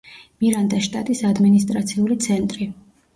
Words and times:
მირანდას 0.43 0.85
შტატის 0.87 1.21
ადმინისტრაციული 1.29 2.17
ცენტრი. 2.27 2.67